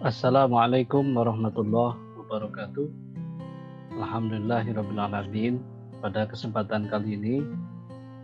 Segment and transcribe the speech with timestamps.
[0.00, 2.88] Assalamualaikum warahmatullahi wabarakatuh.
[4.00, 5.60] Alhamdulillahirrahmanirrahim.
[6.00, 7.44] Pada kesempatan kali ini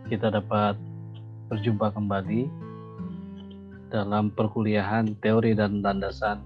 [0.09, 0.73] kita dapat
[1.53, 2.49] berjumpa kembali
[3.93, 6.41] dalam perkuliahan teori dan landasan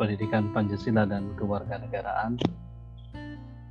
[0.00, 2.40] pendidikan Pancasila dan kewarganegaraan.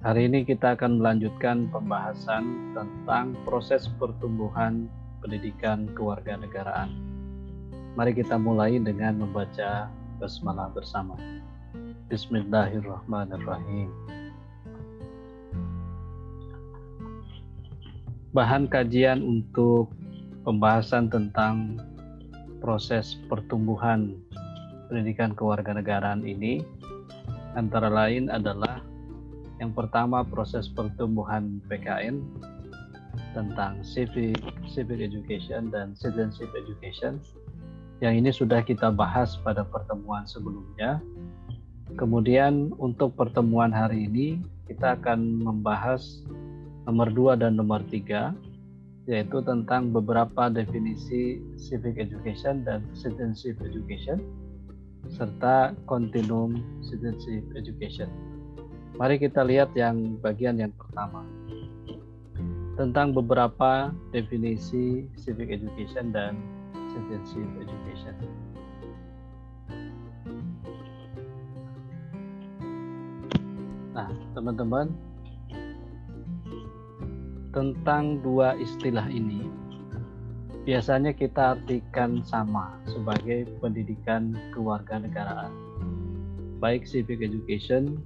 [0.05, 4.85] Hari ini kita akan melanjutkan pembahasan tentang proses pertumbuhan
[5.25, 6.93] pendidikan kewarganegaraan.
[7.97, 9.89] Mari kita mulai dengan membaca
[10.23, 11.19] basmalah bersama.
[12.07, 13.91] Bismillahirrahmanirrahim.
[18.31, 19.91] Bahan kajian untuk
[20.47, 21.75] pembahasan tentang
[22.63, 24.15] proses pertumbuhan
[24.87, 26.63] pendidikan kewarganegaraan ini
[27.59, 28.79] antara lain adalah
[29.59, 32.23] yang pertama proses pertumbuhan PKN
[33.35, 34.39] tentang civic
[34.71, 37.19] civic education dan citizenship education
[38.03, 40.99] yang ini sudah kita bahas pada pertemuan sebelumnya.
[41.95, 46.27] Kemudian untuk pertemuan hari ini kita akan membahas
[46.83, 48.35] nomor 2 dan nomor 3
[49.07, 54.19] yaitu tentang beberapa definisi civic education dan citizenship education
[55.07, 58.11] serta continuum citizenship education.
[58.99, 61.23] Mari kita lihat yang bagian yang pertama
[62.75, 66.39] tentang beberapa definisi civic education dan
[66.93, 68.15] citizenship education.
[73.93, 74.93] Nah, teman-teman,
[77.53, 79.45] tentang dua istilah ini
[80.63, 85.51] biasanya kita artikan sama sebagai pendidikan kewarganegaraan,
[86.57, 87.99] baik civic education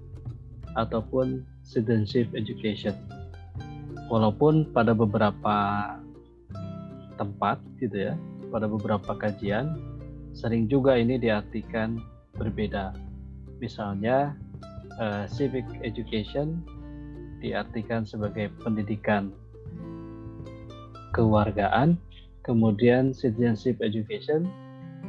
[0.76, 2.98] ataupun citizenship education.
[4.08, 5.58] Walaupun pada beberapa
[7.20, 8.14] tempat gitu ya,
[8.50, 9.76] pada beberapa kajian
[10.38, 11.98] sering juga ini diartikan
[12.38, 12.94] berbeda.
[13.58, 14.38] Misalnya
[15.02, 16.62] uh, civic education
[17.42, 19.34] diartikan sebagai pendidikan
[21.14, 21.98] kewargaan,
[22.46, 24.46] kemudian citizenship education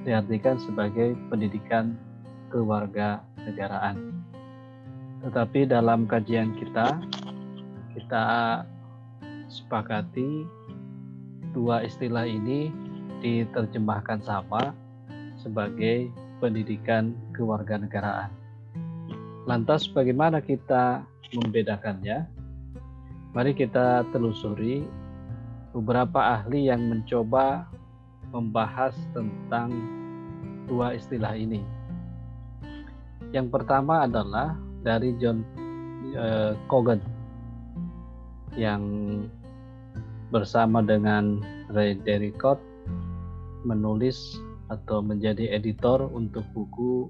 [0.09, 1.97] diartikan sebagai pendidikan
[2.49, 4.25] kewarga negaraan.
[5.21, 6.97] Tetapi dalam kajian kita,
[7.93, 8.25] kita
[9.49, 10.47] sepakati
[11.53, 12.71] dua istilah ini
[13.19, 14.75] diterjemahkan sama
[15.39, 18.31] sebagai pendidikan kewarganegaraan.
[19.49, 21.03] Lantas bagaimana kita
[21.35, 22.29] membedakannya?
[23.35, 24.85] Mari kita telusuri
[25.73, 27.69] beberapa ahli yang mencoba
[28.29, 29.73] membahas tentang
[30.69, 31.65] dua istilah ini.
[33.33, 35.45] Yang pertama adalah dari John
[36.69, 37.01] Cogan
[38.57, 38.83] yang
[40.29, 41.41] bersama dengan
[41.73, 42.61] Ray Derricott
[43.67, 44.39] menulis
[44.69, 47.09] atau menjadi editor untuk buku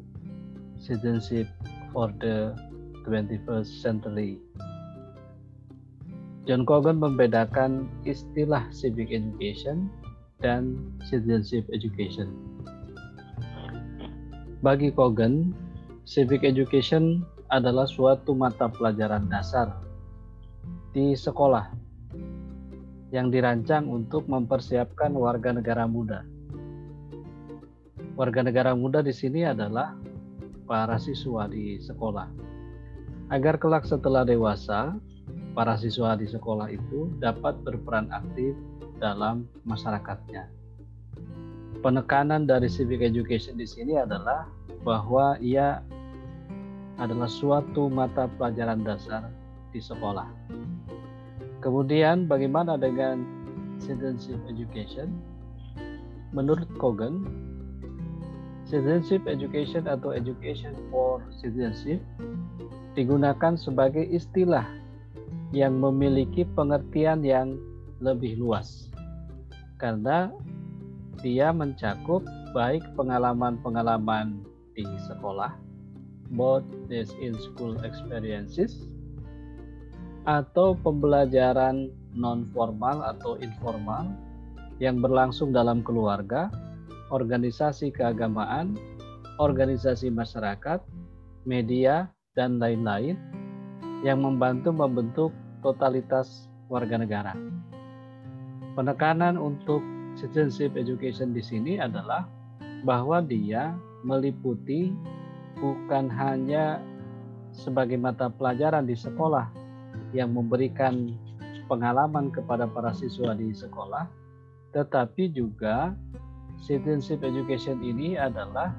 [0.79, 1.51] Citizenship
[1.91, 2.55] for the
[3.03, 4.39] 21st Century.
[6.47, 9.91] John Cogan membedakan istilah civic education
[10.39, 10.79] dan
[11.11, 12.31] citizenship education.
[14.63, 15.53] Bagi Cogan,
[16.07, 19.77] civic education adalah suatu mata pelajaran dasar
[20.95, 21.69] di sekolah
[23.13, 26.38] yang dirancang untuk mempersiapkan warga negara muda
[28.19, 29.95] warga negara muda di sini adalah
[30.67, 32.27] para siswa di sekolah.
[33.31, 34.99] Agar kelak setelah dewasa,
[35.55, 38.59] para siswa di sekolah itu dapat berperan aktif
[38.99, 40.51] dalam masyarakatnya.
[41.79, 44.51] Penekanan dari civic education di sini adalah
[44.83, 45.79] bahwa ia
[46.99, 49.31] adalah suatu mata pelajaran dasar
[49.71, 50.27] di sekolah.
[51.63, 53.23] Kemudian bagaimana dengan
[53.79, 55.15] citizenship education?
[56.35, 57.23] Menurut Kogan,
[58.69, 62.05] Citizenship education atau education for citizenship
[62.93, 64.69] digunakan sebagai istilah
[65.57, 67.57] yang memiliki pengertian yang
[68.05, 68.93] lebih luas
[69.81, 70.29] karena
[71.25, 72.23] dia mencakup
[72.53, 74.43] baik pengalaman-pengalaman
[74.75, 75.55] di sekolah,
[76.35, 78.87] both this in school experiences,
[80.31, 84.15] atau pembelajaran non formal atau informal
[84.79, 86.51] yang berlangsung dalam keluarga
[87.09, 88.77] organisasi keagamaan,
[89.41, 90.81] organisasi masyarakat,
[91.49, 93.19] media, dan lain-lain
[94.07, 95.31] yang membantu membentuk
[95.65, 97.35] totalitas warga negara.
[98.79, 99.83] Penekanan untuk
[100.15, 102.31] citizenship education di sini adalah
[102.87, 103.75] bahwa dia
[104.07, 104.95] meliputi
[105.59, 106.79] bukan hanya
[107.51, 109.51] sebagai mata pelajaran di sekolah
[110.15, 111.11] yang memberikan
[111.67, 114.07] pengalaman kepada para siswa di sekolah,
[114.71, 115.93] tetapi juga
[116.63, 118.75] citizenship education ini adalah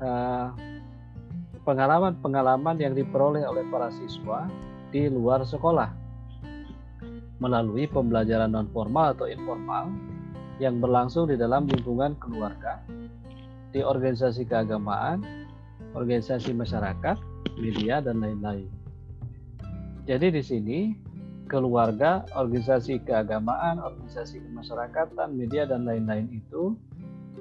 [0.00, 0.52] uh,
[1.64, 4.48] pengalaman-pengalaman yang diperoleh oleh para siswa
[4.90, 5.92] di luar sekolah
[7.40, 9.88] melalui pembelajaran non formal atau informal
[10.60, 12.84] yang berlangsung di dalam lingkungan keluarga,
[13.72, 15.24] di organisasi keagamaan,
[15.96, 17.16] organisasi masyarakat,
[17.56, 18.68] media dan lain-lain.
[20.04, 20.78] Jadi di sini
[21.48, 26.76] keluarga, organisasi keagamaan, organisasi kemasyarakatan, media dan lain-lain itu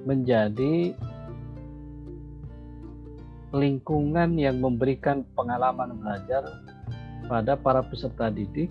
[0.08, 0.96] menjadi
[3.50, 6.46] lingkungan yang memberikan pengalaman belajar
[7.26, 8.70] pada para peserta didik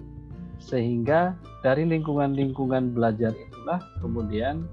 [0.58, 4.66] sehingga dari lingkungan-lingkungan belajar itulah kemudian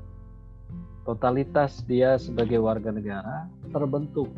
[1.05, 4.29] totalitas dia sebagai warga negara terbentuk.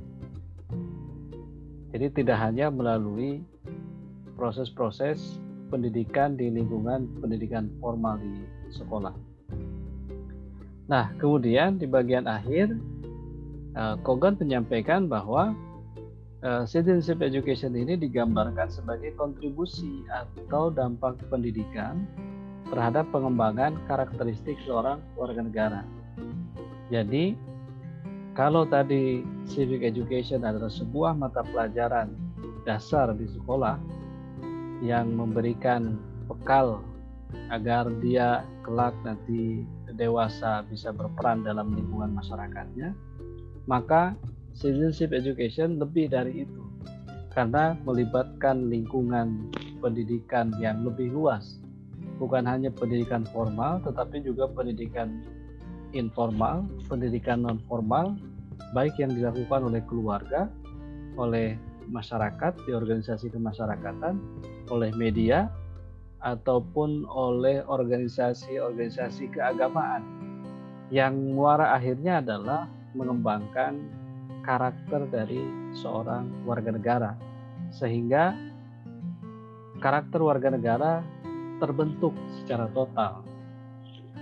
[1.96, 3.42] Jadi tidak hanya melalui
[4.36, 5.40] proses-proses
[5.72, 9.27] pendidikan di lingkungan pendidikan formal di sekolah.
[10.88, 12.72] Nah, kemudian di bagian akhir
[13.78, 15.54] Eh, Kogan menyampaikan bahwa
[16.42, 22.02] uh, citizenship education ini digambarkan sebagai kontribusi atau dampak pendidikan
[22.74, 25.82] terhadap pengembangan karakteristik seorang warga negara.
[26.90, 27.38] Jadi,
[28.34, 32.18] kalau tadi civic education adalah sebuah mata pelajaran
[32.66, 33.78] dasar di sekolah
[34.82, 36.82] yang memberikan bekal
[37.54, 42.94] agar dia kelak nanti dewasa bisa berperan dalam lingkungan masyarakatnya,
[43.66, 44.14] maka
[44.54, 46.62] citizenship education lebih dari itu.
[47.34, 51.62] Karena melibatkan lingkungan pendidikan yang lebih luas.
[52.18, 55.22] Bukan hanya pendidikan formal tetapi juga pendidikan
[55.96, 58.18] informal pendidikan non formal
[58.76, 60.52] baik yang dilakukan oleh keluarga
[61.16, 61.56] oleh
[61.88, 64.20] masyarakat di organisasi kemasyarakatan
[64.68, 65.48] oleh media
[66.22, 70.02] ataupun oleh organisasi-organisasi keagamaan
[70.90, 72.66] yang muara akhirnya adalah
[72.96, 73.78] mengembangkan
[74.48, 75.44] karakter dari
[75.76, 77.12] seorang warga negara
[77.70, 78.34] sehingga
[79.84, 81.04] karakter warga negara
[81.60, 83.22] terbentuk secara total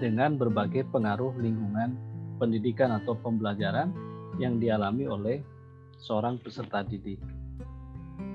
[0.02, 1.96] dengan berbagai pengaruh lingkungan
[2.42, 3.96] pendidikan atau pembelajaran
[4.36, 5.38] yang dialami oleh
[6.04, 7.20] seorang peserta didik.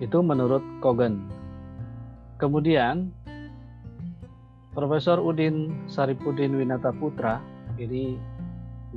[0.00, 1.28] Itu menurut Kogan.
[2.40, 3.12] Kemudian
[4.70, 7.42] Profesor Udin Saripudin Winata Putra
[7.82, 8.14] ini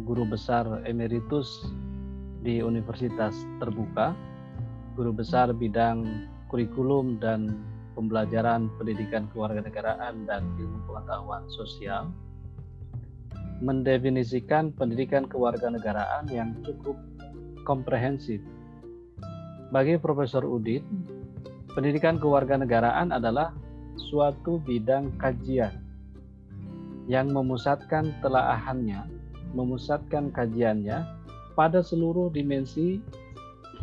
[0.05, 1.65] guru besar emeritus
[2.45, 4.13] di Universitas Terbuka,
[4.93, 7.57] guru besar bidang kurikulum dan
[7.97, 12.13] pembelajaran pendidikan kewarganegaraan dan ilmu pengetahuan sosial,
[13.65, 17.01] mendefinisikan pendidikan kewarganegaraan yang cukup
[17.65, 18.45] komprehensif.
[19.73, 20.85] Bagi Profesor Udin,
[21.73, 23.57] pendidikan kewarganegaraan adalah
[23.97, 25.83] suatu bidang kajian
[27.05, 29.05] yang memusatkan telaahannya
[29.53, 31.05] memusatkan kajiannya
[31.53, 32.97] pada seluruh dimensi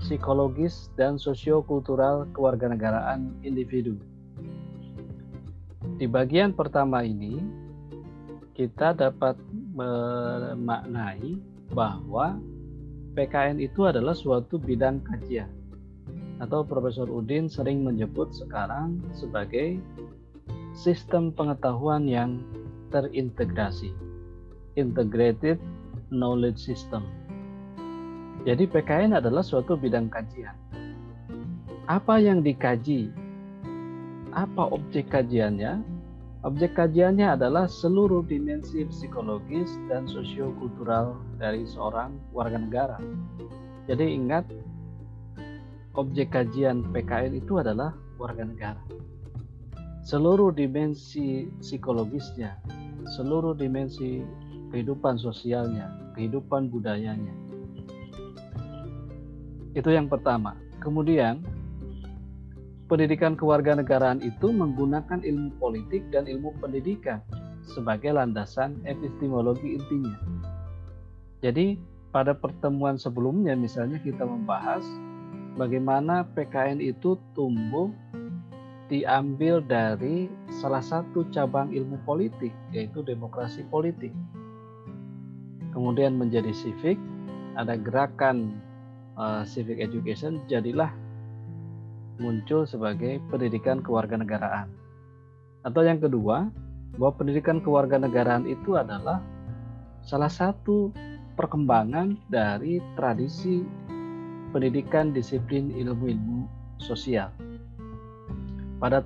[0.03, 3.95] psikologis dan sosiokultural kewarganegaraan individu.
[6.01, 7.39] Di bagian pertama ini,
[8.57, 9.37] kita dapat
[9.77, 11.39] memaknai
[11.71, 12.41] bahwa
[13.15, 15.60] PKN itu adalah suatu bidang kajian
[16.41, 19.77] atau Profesor Udin sering menyebut sekarang sebagai
[20.73, 22.41] sistem pengetahuan yang
[22.89, 23.93] terintegrasi
[24.75, 25.61] integrated
[26.09, 27.05] knowledge system.
[28.49, 30.57] Jadi PKN adalah suatu bidang kajian.
[31.85, 33.13] Apa yang dikaji?
[34.33, 35.83] Apa objek kajiannya?
[36.41, 42.99] Objek kajiannya adalah seluruh dimensi psikologis dan sosiokultural dari seorang warga negara.
[43.85, 44.49] Jadi ingat,
[45.99, 48.83] objek kajian PKN itu adalah warga negara.
[50.07, 52.57] Seluruh dimensi psikologisnya,
[53.19, 54.23] seluruh dimensi
[54.71, 57.35] kehidupan sosialnya, kehidupan budayanya.
[59.75, 60.57] Itu yang pertama.
[60.81, 61.45] Kemudian,
[62.89, 67.21] pendidikan kewarganegaraan itu menggunakan ilmu politik dan ilmu pendidikan
[67.63, 70.17] sebagai landasan epistemologi intinya.
[71.45, 71.77] Jadi,
[72.11, 74.83] pada pertemuan sebelumnya misalnya kita membahas
[75.59, 77.91] bagaimana PKN itu tumbuh
[78.91, 84.11] diambil dari salah satu cabang ilmu politik yaitu demokrasi politik
[85.71, 86.99] kemudian menjadi civic,
[87.57, 88.59] ada gerakan
[89.17, 90.91] uh, civic education, jadilah
[92.21, 94.69] muncul sebagai pendidikan kewarganegaraan.
[95.65, 96.53] Atau yang kedua,
[96.99, 99.23] bahwa pendidikan kewarganegaraan itu adalah
[100.05, 100.93] salah satu
[101.39, 103.65] perkembangan dari tradisi
[104.51, 106.47] pendidikan disiplin ilmu-ilmu
[106.83, 107.31] sosial.
[108.81, 109.05] Pada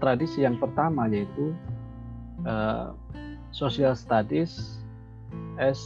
[0.00, 1.56] tradisi yang pertama yaitu
[2.44, 2.92] uh,
[3.54, 4.82] social studies
[5.56, 5.80] as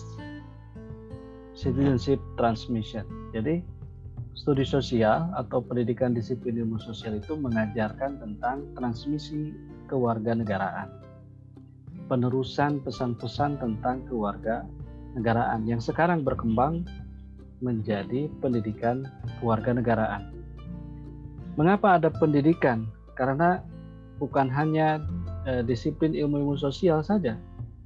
[1.54, 3.06] citizenship transmission.
[3.34, 3.62] Jadi
[4.38, 9.54] studi sosial atau pendidikan disiplin ilmu sosial itu mengajarkan tentang transmisi
[9.90, 10.90] kewarganegaraan.
[12.08, 14.64] Penerusan pesan-pesan tentang keluarga
[15.18, 16.86] negaraan yang sekarang berkembang
[17.58, 19.06] menjadi pendidikan
[19.40, 20.30] kewarganegaraan.
[21.58, 22.86] Mengapa ada pendidikan?
[23.18, 23.58] Karena
[24.22, 25.02] bukan hanya
[25.46, 27.34] eh, disiplin ilmu-ilmu sosial saja,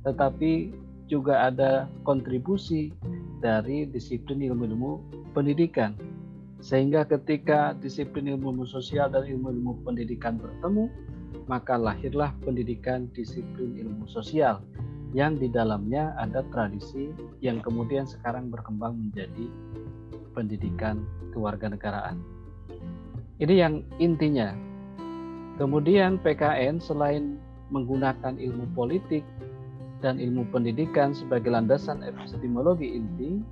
[0.05, 0.73] tetapi
[1.09, 2.93] juga ada kontribusi
[3.41, 5.00] dari disiplin ilmu-ilmu
[5.33, 5.97] pendidikan.
[6.62, 10.87] Sehingga ketika disiplin ilmu-ilmu sosial dan ilmu-ilmu pendidikan bertemu,
[11.50, 14.62] maka lahirlah pendidikan disiplin ilmu sosial
[15.12, 17.12] yang di dalamnya ada tradisi
[17.45, 19.47] yang kemudian sekarang berkembang menjadi
[20.33, 21.04] pendidikan
[21.37, 22.16] kewarganegaraan.
[23.37, 24.57] Ini yang intinya.
[25.61, 27.37] Kemudian PKN selain
[27.69, 29.21] menggunakan ilmu politik
[30.00, 33.45] dan ilmu pendidikan sebagai landasan epistemologi inti,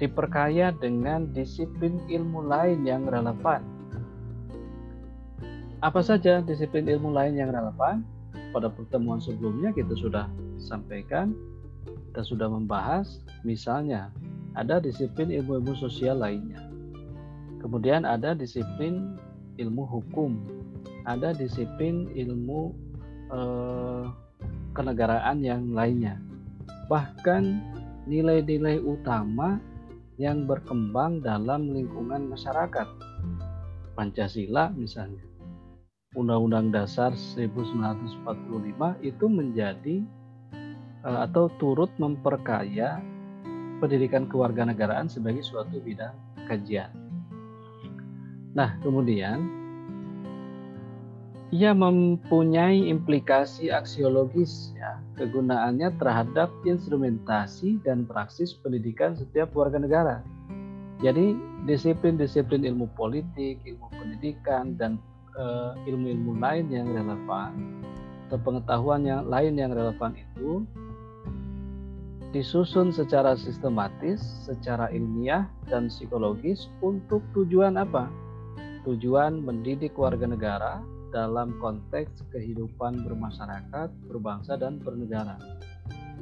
[0.00, 3.60] diperkaya dengan disiplin ilmu lain yang relevan.
[5.84, 8.02] Apa saja disiplin ilmu lain yang relevan?
[8.50, 10.26] Pada pertemuan sebelumnya kita sudah
[10.68, 11.32] sampaikan,
[12.12, 14.12] kita sudah membahas, misalnya
[14.52, 16.60] ada disiplin ilmu-ilmu sosial lainnya.
[17.64, 19.16] Kemudian ada disiplin
[19.56, 20.36] ilmu hukum,
[21.08, 22.76] ada disiplin ilmu
[23.32, 24.04] eh,
[24.76, 26.20] kenegaraan yang lainnya.
[26.86, 27.42] Bahkan
[28.08, 29.60] nilai-nilai utama
[30.18, 32.88] yang berkembang dalam lingkungan masyarakat.
[33.94, 35.22] Pancasila misalnya.
[36.16, 38.26] Undang-Undang Dasar 1945
[39.04, 39.96] itu menjadi
[41.16, 43.00] atau turut memperkaya
[43.78, 46.12] pendidikan kewarganegaraan sebagai suatu bidang
[46.50, 46.90] kajian.
[48.52, 49.46] Nah, kemudian
[51.48, 60.16] ia mempunyai implikasi aksiologis ya, kegunaannya terhadap instrumentasi dan praksis pendidikan setiap warga negara.
[60.98, 64.98] Jadi, disiplin-disiplin ilmu politik, ilmu pendidikan dan
[65.38, 67.80] eh, ilmu-ilmu lain yang relevan
[68.28, 70.66] atau pengetahuan yang lain yang relevan itu
[72.28, 78.12] disusun secara sistematis, secara ilmiah dan psikologis untuk tujuan apa?
[78.84, 85.40] Tujuan mendidik warga negara dalam konteks kehidupan bermasyarakat, berbangsa dan bernegara.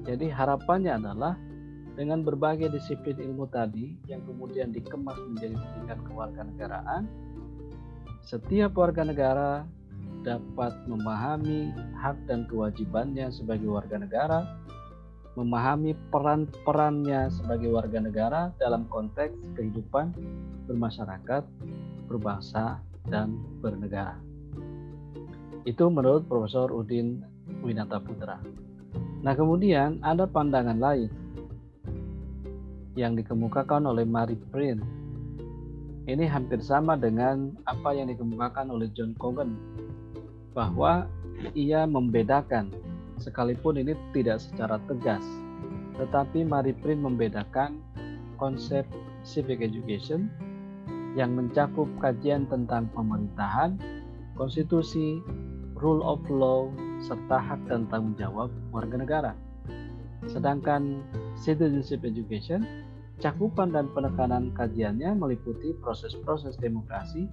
[0.06, 1.34] Jadi harapannya adalah
[1.98, 7.02] dengan berbagai disiplin ilmu tadi yang kemudian dikemas menjadi pendidikan kewarganegaraan,
[8.22, 9.50] setiap warga negara
[10.22, 14.40] dapat memahami hak dan kewajibannya sebagai warga negara
[15.36, 20.16] memahami peran-perannya sebagai warga negara dalam konteks kehidupan
[20.64, 21.44] bermasyarakat,
[22.08, 24.18] berbangsa, dan bernegara.
[25.68, 27.22] Itu menurut Profesor Udin
[27.62, 28.40] Winata Putra.
[29.22, 31.10] Nah kemudian ada pandangan lain
[32.96, 34.80] yang dikemukakan oleh Marie Print.
[36.06, 39.58] Ini hampir sama dengan apa yang dikemukakan oleh John Cogan
[40.54, 41.10] bahwa
[41.52, 42.70] ia membedakan
[43.20, 45.24] sekalipun ini tidak secara tegas.
[45.96, 47.80] Tetapi Marie Print membedakan
[48.36, 48.84] konsep
[49.24, 50.28] civic education
[51.16, 53.80] yang mencakup kajian tentang pemerintahan,
[54.36, 55.24] konstitusi,
[55.80, 56.68] rule of law,
[57.00, 59.32] serta hak dan tanggung jawab warga negara.
[60.28, 61.00] Sedangkan
[61.40, 62.64] citizenship education,
[63.16, 67.24] cakupan dan penekanan kajiannya meliputi proses-proses demokrasi,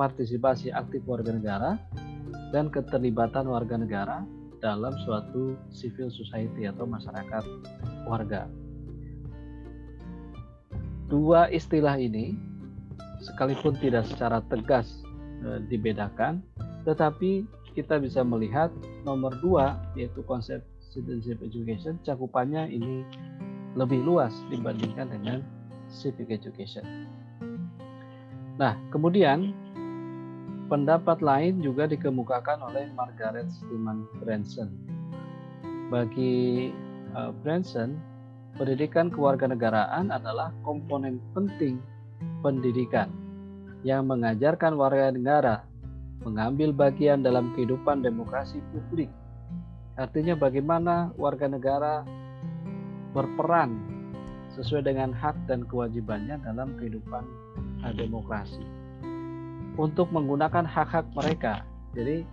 [0.00, 1.76] partisipasi aktif warga negara,
[2.56, 4.24] dan keterlibatan warga negara
[4.60, 7.44] dalam suatu civil society atau masyarakat
[8.04, 8.46] warga.
[11.10, 12.38] Dua istilah ini
[13.18, 15.02] sekalipun tidak secara tegas
[15.42, 16.44] e, dibedakan,
[16.86, 18.70] tetapi kita bisa melihat
[19.02, 23.02] nomor dua yaitu konsep citizenship education cakupannya ini
[23.78, 25.38] lebih luas dibandingkan dengan
[25.90, 26.82] civic education.
[28.58, 29.54] Nah, kemudian
[30.70, 34.70] Pendapat lain juga dikemukakan oleh Margaret Stillman Branson.
[35.90, 36.70] Bagi
[37.10, 37.98] uh, Branson,
[38.54, 41.82] pendidikan kewarganegaraan adalah komponen penting
[42.38, 43.10] pendidikan
[43.82, 45.66] yang mengajarkan warga negara
[46.22, 49.10] mengambil bagian dalam kehidupan demokrasi publik.
[49.98, 52.06] Artinya bagaimana warga negara
[53.10, 53.74] berperan
[54.54, 57.26] sesuai dengan hak dan kewajibannya dalam kehidupan
[57.82, 58.62] uh, demokrasi
[59.80, 61.64] untuk menggunakan hak-hak mereka.
[61.96, 62.28] Jadi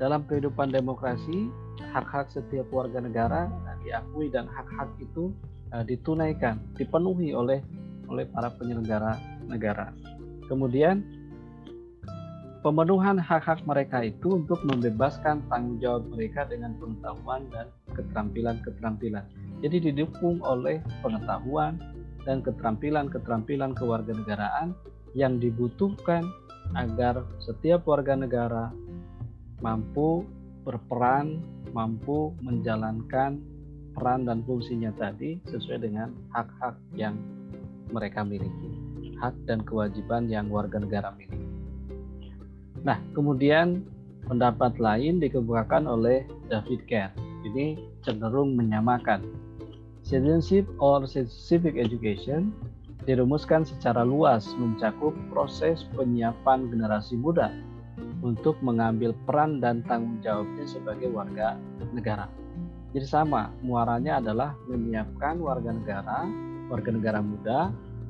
[0.00, 1.52] dalam kehidupan demokrasi,
[1.92, 3.52] hak-hak setiap warga negara
[3.84, 5.36] diakui dan hak-hak itu
[5.76, 7.60] uh, ditunaikan, dipenuhi oleh
[8.08, 9.92] oleh para penyelenggara negara.
[10.48, 11.04] Kemudian
[12.64, 19.24] pemenuhan hak-hak mereka itu untuk membebaskan tanggung jawab mereka dengan pengetahuan dan keterampilan-keterampilan.
[19.60, 21.78] Jadi didukung oleh pengetahuan,
[22.22, 24.74] dan keterampilan-keterampilan kewarganegaraan
[25.12, 26.24] yang dibutuhkan
[26.74, 28.72] agar setiap warga negara
[29.60, 30.24] mampu
[30.64, 31.42] berperan,
[31.74, 33.38] mampu menjalankan
[33.92, 37.18] peran dan fungsinya tadi sesuai dengan hak-hak yang
[37.92, 38.72] mereka miliki,
[39.20, 41.44] hak dan kewajiban yang warga negara miliki.
[42.82, 43.84] Nah, kemudian
[44.26, 47.12] pendapat lain dikemukakan oleh David Kerr.
[47.46, 49.22] Ini cenderung menyamakan.
[50.02, 52.50] Citizenship or civic education
[53.02, 57.50] dirumuskan secara luas mencakup proses penyiapan generasi muda
[58.22, 61.58] untuk mengambil peran dan tanggung jawabnya sebagai warga
[61.90, 62.30] negara.
[62.92, 66.28] Jadi sama, muaranya adalah menyiapkan warga negara,
[66.68, 67.60] warga negara muda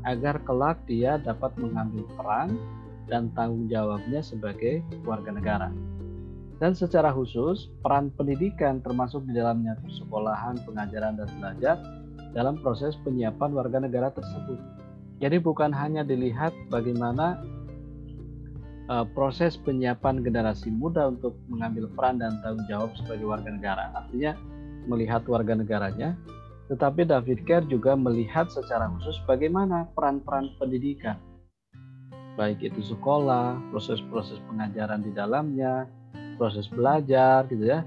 [0.02, 2.58] agar kelak dia dapat mengambil peran
[3.06, 5.70] dan tanggung jawabnya sebagai warga negara.
[6.58, 11.76] Dan secara khusus, peran pendidikan termasuk di dalamnya persekolahan, pengajaran, dan belajar
[12.30, 14.82] dalam proses penyiapan warga negara tersebut.
[15.23, 17.38] Jadi bukan hanya dilihat bagaimana
[18.91, 23.95] uh, proses penyiapan generasi muda untuk mengambil peran dan tanggung jawab sebagai warga negara.
[23.95, 24.35] Artinya
[24.91, 26.19] melihat warga negaranya,
[26.67, 31.14] tetapi David Kerr juga melihat secara khusus bagaimana peran-peran pendidikan.
[32.35, 35.87] Baik itu sekolah, proses-proses pengajaran di dalamnya,
[36.35, 37.87] proses belajar gitu ya,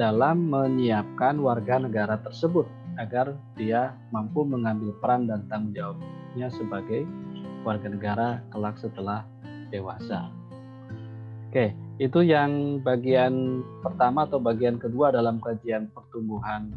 [0.00, 2.64] dalam menyiapkan warga negara tersebut
[2.96, 5.98] agar dia mampu mengambil peran dan tanggung jawab
[6.36, 7.06] sebagai
[7.66, 9.26] warga negara kelak setelah
[9.70, 10.30] dewasa.
[11.50, 16.70] Oke, itu yang bagian pertama atau bagian kedua dalam kajian pertumbuhan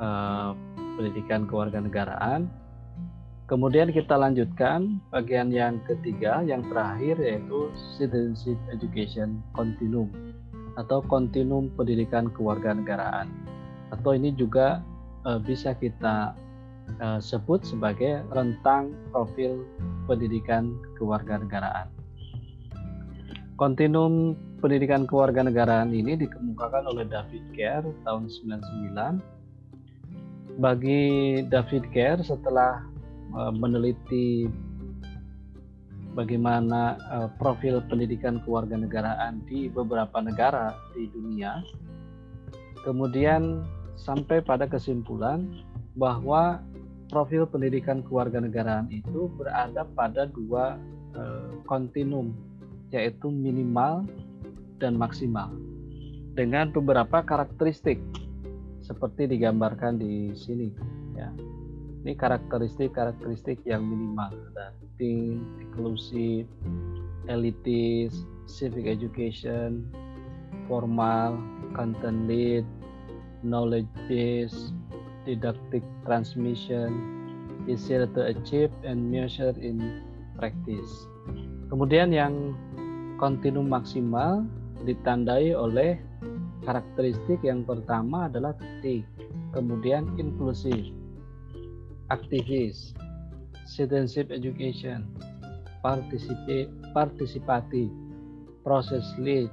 [0.00, 0.50] eh,
[0.96, 2.48] pendidikan kewarganegaraan.
[3.48, 10.08] Kemudian kita lanjutkan bagian yang ketiga, yang terakhir yaitu citizenship education continuum
[10.76, 13.28] atau kontinum pendidikan kewarganegaraan.
[13.92, 14.80] Atau ini juga
[15.28, 16.32] eh, bisa kita
[17.00, 19.64] uh, sebut sebagai rentang profil
[20.08, 21.88] pendidikan kewarganegaraan.
[23.58, 29.20] Kontinum pendidikan kewarganegaraan ini dikemukakan oleh David Kerr tahun 99.
[30.58, 31.02] Bagi
[31.46, 32.82] David Kerr setelah
[33.34, 34.46] uh, meneliti
[36.18, 41.62] bagaimana uh, profil pendidikan kewarganegaraan di beberapa negara di dunia,
[42.82, 43.62] kemudian
[43.94, 45.46] sampai pada kesimpulan
[45.98, 46.62] bahwa
[47.08, 50.76] profil pendidikan kewarganegaraan itu berada pada dua
[51.16, 52.36] uh, kontinum
[52.92, 54.04] yaitu minimal
[54.80, 55.52] dan maksimal.
[56.38, 57.98] Dengan beberapa karakteristik
[58.78, 60.70] seperti digambarkan di sini
[61.18, 61.28] ya.
[62.06, 66.46] Ini karakteristik-karakteristik yang minimal ada think, inclusive,
[67.26, 69.86] elitis, civic education,
[70.66, 71.36] formal,
[71.74, 72.64] content lead,
[73.42, 74.72] knowledge based,
[75.28, 76.88] didactic transmission,
[77.68, 80.00] easier to achieve and measure in
[80.40, 81.04] practice.
[81.68, 82.56] Kemudian yang
[83.20, 84.48] kontinum maksimal
[84.88, 86.00] ditandai oleh
[86.64, 89.04] karakteristik yang pertama adalah titik,
[89.52, 90.96] kemudian inklusif,
[92.08, 92.96] aktivis,
[93.68, 95.04] citizenship education,
[95.84, 97.92] partisipatif,
[98.64, 99.52] process lead,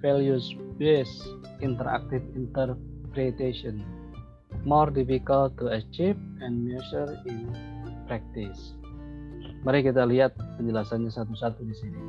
[0.00, 1.20] values based,
[1.60, 3.84] interactive interpretation
[4.62, 7.50] more difficult to achieve and measure in
[8.06, 8.78] practice.
[9.62, 12.00] Mari kita lihat penjelasannya satu-satu di sini.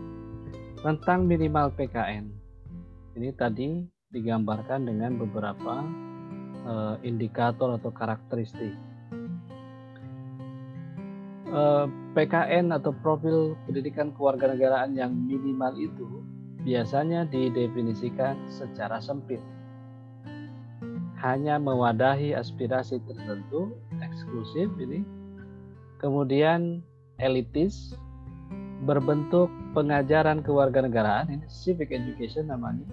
[0.81, 2.25] Tentang minimal PKN.
[3.13, 5.85] Ini tadi digambarkan dengan beberapa
[6.65, 8.73] uh, indikator atau karakteristik.
[11.53, 11.87] Uh, eh,
[12.17, 16.25] PKN atau profil pendidikan kewarganegaraan yang minimal itu
[16.65, 19.37] biasanya didefinisikan secara sempit
[21.23, 23.71] hanya mewadahi aspirasi tertentu,
[24.03, 25.07] eksklusif ini.
[26.03, 26.83] Kemudian
[27.15, 27.95] elitis,
[28.83, 32.83] berbentuk pengajaran kewarganegaraan, ini civic education namanya.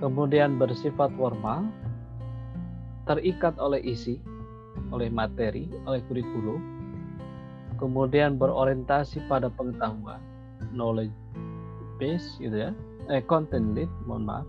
[0.00, 1.68] Kemudian bersifat formal,
[3.04, 4.16] terikat oleh isi,
[4.88, 6.58] oleh materi, oleh kurikulum.
[7.76, 10.24] Kemudian berorientasi pada pengetahuan,
[10.72, 11.12] knowledge
[12.00, 12.72] base gitu ya,
[13.12, 14.48] eh content lead, mohon maaf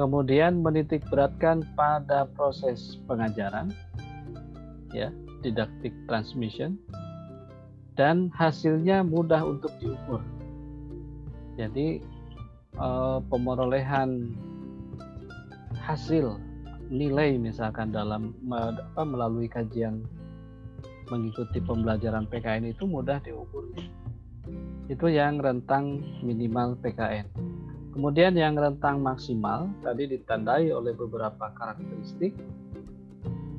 [0.00, 3.68] kemudian menitik beratkan pada proses pengajaran
[4.96, 5.12] ya
[5.44, 6.80] didaktik transmission
[8.00, 10.24] dan hasilnya mudah untuk diukur.
[11.60, 12.00] Jadi
[12.80, 14.32] eh, pemerolehan
[15.84, 16.40] hasil
[16.88, 20.00] nilai misalkan dalam apa, melalui kajian
[21.12, 23.68] mengikuti pembelajaran PKN itu mudah diukur.
[24.88, 27.28] Itu yang rentang minimal PKN
[27.90, 32.34] Kemudian yang rentang maksimal tadi ditandai oleh beberapa karakteristik.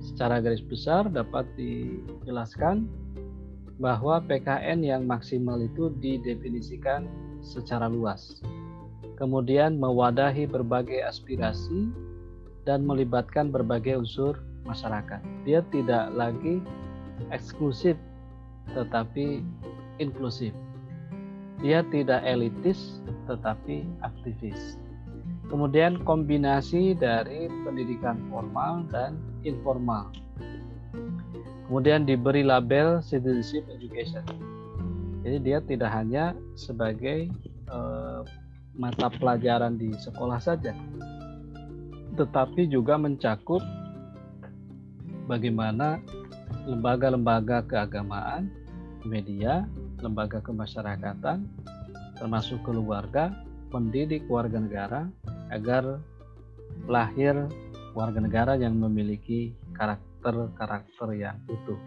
[0.02, 2.90] secara garis besar dapat dijelaskan
[3.78, 7.06] bahwa PKN yang maksimal itu didefinisikan
[7.46, 8.42] secara luas.
[9.14, 11.94] Kemudian mewadahi berbagai aspirasi
[12.66, 15.22] dan melibatkan berbagai unsur masyarakat.
[15.46, 16.62] Dia tidak lagi
[17.30, 17.94] eksklusif
[18.74, 19.46] tetapi
[20.02, 20.54] inklusif.
[21.62, 24.82] Dia tidak elitis tetapi aktivis.
[25.48, 30.10] Kemudian kombinasi dari pendidikan formal dan informal.
[31.68, 34.26] Kemudian diberi label citizenship education.
[35.22, 37.30] Jadi dia tidak hanya sebagai
[37.70, 38.26] uh,
[38.74, 40.74] mata pelajaran di sekolah saja,
[42.16, 43.62] tetapi juga mencakup
[45.30, 46.02] bagaimana
[46.66, 48.50] lembaga-lembaga keagamaan,
[49.04, 49.66] media,
[50.02, 51.46] lembaga kemasyarakatan,
[52.18, 53.34] termasuk keluarga,
[53.72, 55.02] mendidik warga negara
[55.50, 56.00] agar
[56.88, 57.48] lahir
[57.92, 61.80] warga negara yang memiliki karakter-karakter yang utuh.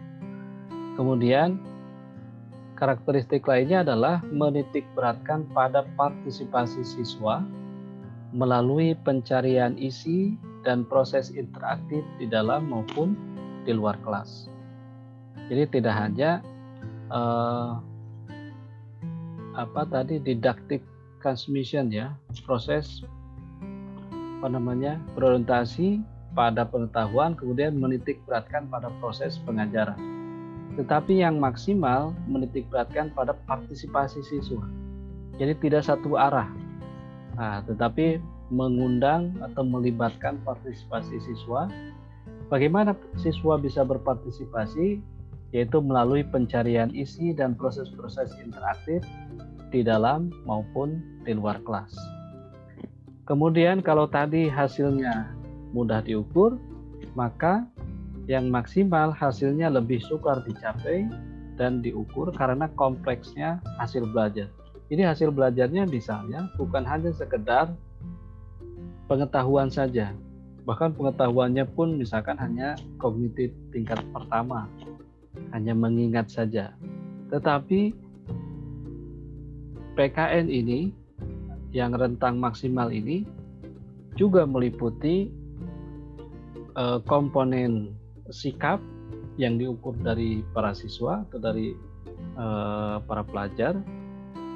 [0.95, 1.59] Kemudian
[2.77, 7.43] karakteristik lainnya adalah menitik beratkan pada partisipasi siswa
[8.35, 10.35] melalui pencarian isi
[10.67, 13.15] dan proses interaktif di dalam maupun
[13.63, 14.51] di luar kelas.
[15.47, 16.41] Jadi tidak hanya
[17.11, 17.81] uh,
[19.55, 20.83] apa tadi didaktik
[21.23, 22.13] transmission ya
[22.43, 23.01] proses
[24.37, 26.03] apa namanya berorientasi
[26.35, 29.97] pada pengetahuan kemudian menitik beratkan pada proses pengajaran.
[30.75, 34.67] Tetapi yang maksimal menitik beratkan pada partisipasi siswa.
[35.39, 36.51] Jadi tidak satu arah.
[37.39, 38.19] Nah, tetapi
[38.51, 41.71] mengundang atau melibatkan partisipasi siswa.
[42.51, 45.01] Bagaimana siswa bisa berpartisipasi
[45.51, 49.05] yaitu melalui pencarian isi dan proses-proses interaktif
[49.69, 51.93] di dalam maupun di luar kelas.
[53.25, 55.33] Kemudian kalau tadi hasilnya
[55.73, 56.61] mudah diukur,
[57.17, 57.65] maka
[58.29, 61.09] yang maksimal hasilnya lebih sukar dicapai
[61.57, 64.49] dan diukur karena kompleksnya hasil belajar.
[64.89, 67.73] Jadi hasil belajarnya misalnya bukan hanya sekedar
[69.09, 70.13] pengetahuan saja,
[70.65, 74.69] bahkan pengetahuannya pun misalkan hanya kognitif tingkat pertama,
[75.53, 76.75] hanya mengingat saja.
[77.31, 77.95] Tetapi
[79.95, 80.91] PKN ini
[81.71, 83.27] yang rentang maksimal ini
[84.15, 85.31] juga meliputi
[86.79, 87.95] uh, komponen
[88.31, 88.79] sikap
[89.35, 91.75] yang diukur dari para siswa atau dari
[92.39, 93.75] uh, para pelajar,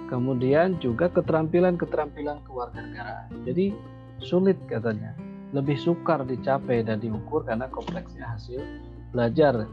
[0.08, 3.28] kemudian juga keterampilan-keterampilan kewarganegaraan.
[3.44, 3.76] Jadi
[4.24, 5.16] sulit katanya,
[5.52, 8.64] lebih sukar dicapai dan diukur karena kompleksnya hasil
[9.12, 9.68] belajar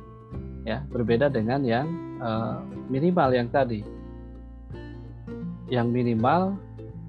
[0.67, 1.87] ya berbeda dengan yang
[2.19, 3.87] uh, minimal yang tadi
[5.67, 6.55] yang minimal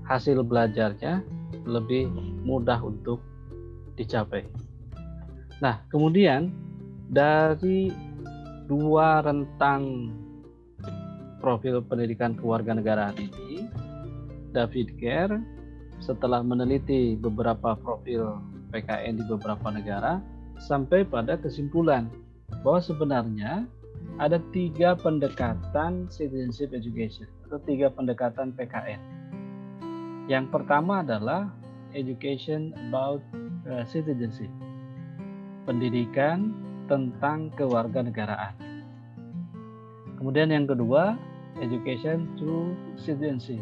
[0.06, 1.22] hasil belajarnya
[1.68, 2.08] lebih
[2.48, 3.22] mudah untuk
[4.00, 4.46] dicapai.
[5.60, 6.54] Nah, kemudian
[7.10, 7.92] dari
[8.70, 10.13] dua rentang
[11.42, 13.68] profil pendidikan kewarganegaraan ini,
[14.54, 15.38] David Kerr
[15.98, 18.38] setelah meneliti beberapa profil
[18.70, 20.22] PKN di beberapa negara
[20.62, 22.10] sampai pada kesimpulan
[22.64, 23.68] bahwa sebenarnya
[24.18, 29.02] ada tiga pendekatan citizenship education atau tiga pendekatan PKN.
[30.28, 31.48] Yang pertama adalah
[31.96, 33.24] education about
[33.70, 34.52] uh, citizenship,
[35.64, 36.52] pendidikan
[36.92, 38.56] tentang kewarganegaraan.
[40.18, 41.16] Kemudian yang kedua,
[41.62, 43.62] education through citizenship,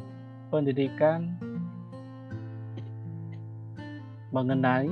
[0.50, 1.36] pendidikan
[4.32, 4.90] mengenai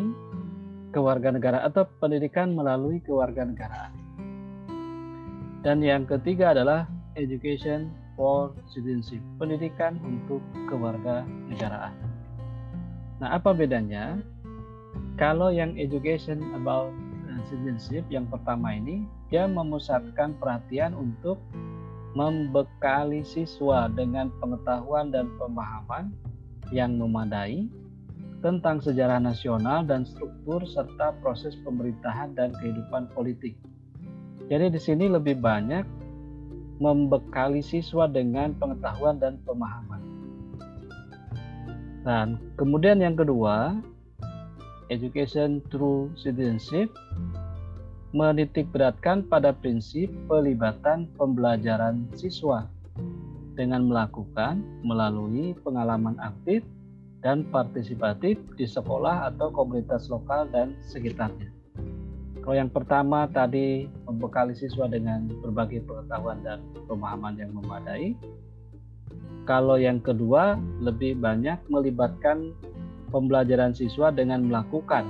[0.93, 3.91] kewarganegaraan atau pendidikan melalui kewarganegaraan.
[5.65, 6.85] Dan yang ketiga adalah
[7.17, 11.95] education for citizenship, pendidikan untuk keluarga negaraan.
[13.17, 14.21] Nah, apa bedanya?
[15.17, 16.89] Kalau yang education about
[17.29, 21.41] uh, citizenship yang pertama ini dia memusatkan perhatian untuk
[22.13, 26.13] membekali siswa dengan pengetahuan dan pemahaman
[26.69, 27.65] yang memadai
[28.43, 33.55] tentang sejarah nasional dan struktur serta proses pemerintahan dan kehidupan politik
[34.51, 35.87] jadi di sini lebih banyak
[36.83, 40.01] membekali siswa dengan pengetahuan dan pemahaman.
[42.03, 43.79] Dan kemudian yang kedua,
[44.91, 46.91] education through citizenship
[48.11, 52.67] menitik beratkan pada prinsip pelibatan pembelajaran siswa
[53.55, 56.61] dengan melakukan melalui pengalaman aktif
[57.23, 61.49] dan partisipatif di sekolah atau komunitas lokal dan sekitarnya.
[62.43, 66.59] Kalau yang pertama tadi membekali siswa dengan berbagai pengetahuan dan
[66.91, 68.19] pemahaman yang memadai.
[69.47, 72.51] Kalau yang kedua lebih banyak melibatkan
[73.15, 75.07] pembelajaran siswa dengan melakukan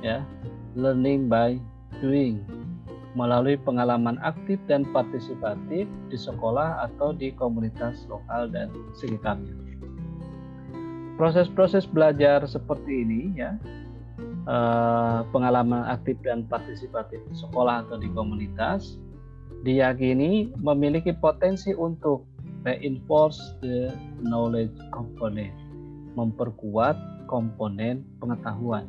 [0.00, 0.24] ya
[0.72, 1.60] learning by
[2.00, 2.40] doing
[3.12, 9.67] melalui pengalaman aktif dan partisipatif di sekolah atau di komunitas lokal dan sekitarnya.
[11.18, 13.58] Proses-proses belajar seperti ini ya,
[14.46, 19.02] eh, pengalaman aktif dan partisipatif di sekolah atau di komunitas
[19.66, 22.22] diyakini memiliki potensi untuk
[22.62, 23.90] reinforce the
[24.22, 25.50] knowledge component,
[26.14, 26.94] memperkuat
[27.26, 28.86] komponen pengetahuan.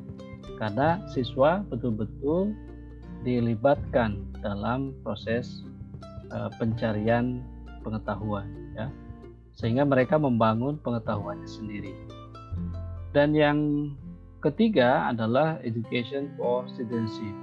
[0.61, 2.53] Karena siswa betul-betul
[3.25, 5.65] dilibatkan dalam proses
[6.31, 7.43] uh, pencarian
[7.83, 8.87] pengetahuan ya
[9.59, 11.91] sehingga mereka membangun pengetahuannya sendiri
[13.09, 13.57] dan yang
[14.39, 17.33] ketiga adalah education for citizenship.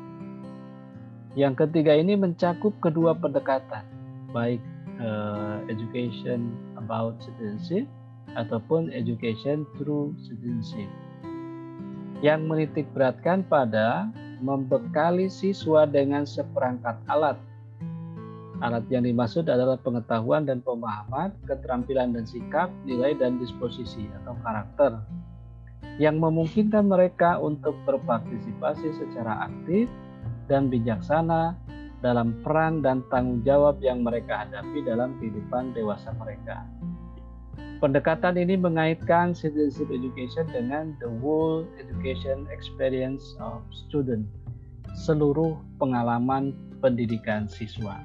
[1.36, 3.84] Yang ketiga ini mencakup kedua pendekatan
[4.32, 4.62] baik
[5.02, 7.84] uh, education about citizenship
[8.38, 10.88] ataupun education through citizenship.
[12.24, 14.08] Yang menitik beratkan pada
[14.40, 17.36] membekali siswa dengan seperangkat alat.
[18.64, 24.96] Alat yang dimaksud adalah pengetahuan dan pemahaman, keterampilan dan sikap, nilai dan disposisi atau karakter
[25.96, 29.88] yang memungkinkan mereka untuk berpartisipasi secara aktif
[30.46, 31.56] dan bijaksana
[32.04, 36.68] dalam peran dan tanggung jawab yang mereka hadapi dalam kehidupan dewasa mereka.
[37.80, 44.24] Pendekatan ini mengaitkan citizenship education dengan the whole education experience of student,
[44.96, 48.00] seluruh pengalaman pendidikan siswa.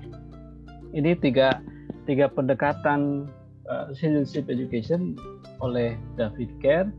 [0.92, 1.64] Ini tiga,
[2.04, 3.32] tiga pendekatan
[3.68, 5.16] uh, citizenship education
[5.64, 6.92] oleh David Kerr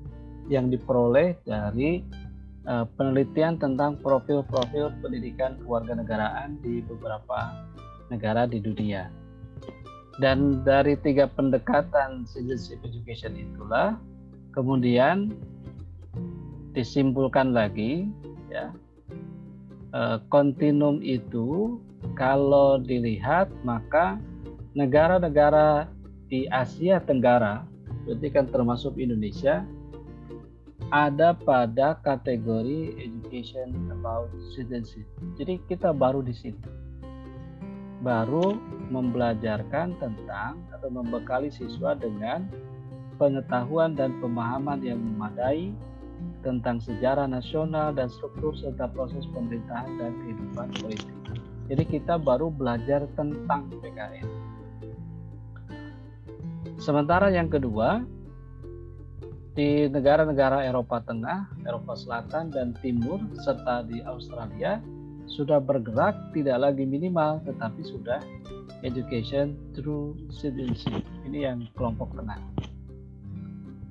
[0.51, 2.03] yang diperoleh dari
[2.67, 7.55] uh, penelitian tentang profil-profil pendidikan kewarganegaraan di beberapa
[8.11, 9.09] negara di dunia.
[10.21, 13.97] Dan dari tiga pendekatan citizenship education itulah
[14.53, 15.33] kemudian
[16.77, 18.09] disimpulkan lagi
[18.53, 18.73] ya
[19.93, 21.81] eh, kontinum itu
[22.17, 24.21] kalau dilihat maka
[24.77, 25.89] negara-negara
[26.29, 27.65] di Asia Tenggara
[28.05, 29.65] berarti kan termasuk Indonesia
[30.93, 35.09] ada pada kategori education about citizenship.
[35.41, 36.61] Jadi kita baru di sini
[38.05, 38.59] baru
[38.93, 42.45] membelajarkan tentang atau membekali siswa dengan
[43.17, 45.71] pengetahuan dan pemahaman yang memadai
[46.43, 51.17] tentang sejarah nasional dan struktur serta proses pemerintahan dan kehidupan politik.
[51.71, 54.29] Jadi kita baru belajar tentang PKN.
[56.83, 58.03] Sementara yang kedua,
[59.53, 64.81] di negara-negara Eropa Tengah, Eropa Selatan dan Timur serta di Australia
[65.29, 68.21] sudah bergerak tidak lagi minimal tetapi sudah
[68.83, 71.05] education through citizenship.
[71.29, 72.41] Ini yang kelompok tengah.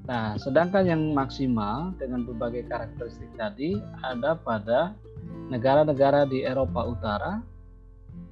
[0.09, 4.97] Nah, sedangkan yang maksimal dengan berbagai karakteristik tadi ada pada
[5.47, 7.33] negara-negara di Eropa Utara,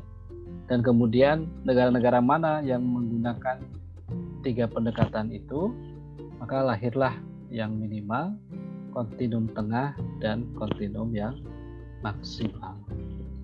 [0.69, 3.64] dan kemudian negara-negara mana yang menggunakan
[4.45, 5.73] tiga pendekatan itu?
[6.37, 7.17] Maka lahirlah
[7.49, 8.37] yang minimal
[8.93, 11.41] kontinum tengah dan kontinum yang
[12.05, 12.77] maksimal.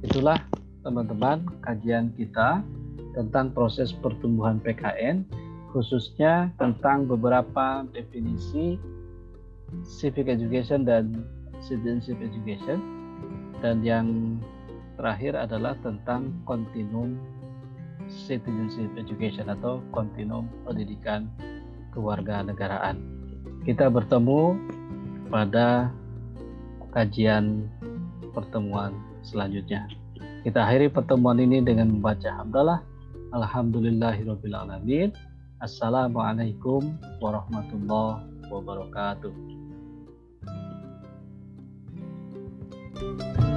[0.05, 0.37] Itulah
[0.85, 2.61] teman-teman kajian kita
[3.16, 5.25] tentang proses pertumbuhan PKN
[5.74, 8.78] khususnya tentang beberapa definisi
[9.82, 11.26] civic education dan
[11.58, 12.78] citizenship education
[13.58, 14.38] dan yang
[14.94, 17.18] terakhir adalah tentang kontinum
[18.06, 21.26] citizenship education atau kontinum pendidikan
[21.90, 23.02] kewarganegaraan.
[23.66, 24.54] Kita bertemu
[25.26, 25.90] pada
[26.94, 27.66] kajian
[28.30, 28.94] pertemuan
[29.26, 29.90] selanjutnya.
[30.46, 32.84] Kita akhiri pertemuan ini dengan membaca hamdalah.
[33.32, 35.34] Alhamdulillahirobbilalamin.
[35.64, 36.92] Assalamualaikum
[37.24, 39.33] warahmatullahi wabarakatuh.
[42.94, 43.53] thank you